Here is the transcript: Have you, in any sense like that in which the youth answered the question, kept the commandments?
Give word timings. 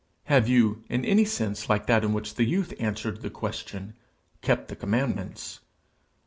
Have 0.23 0.47
you, 0.47 0.83
in 0.89 1.05
any 1.05 1.25
sense 1.25 1.69
like 1.69 1.85
that 1.85 2.03
in 2.03 2.11
which 2.11 2.33
the 2.33 2.43
youth 2.43 2.73
answered 2.79 3.21
the 3.21 3.29
question, 3.29 3.93
kept 4.41 4.67
the 4.69 4.75
commandments? 4.75 5.59